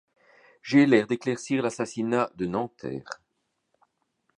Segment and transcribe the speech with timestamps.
[0.63, 3.21] J’ai l’air d’éclaircir l’assassinat de Nanterre.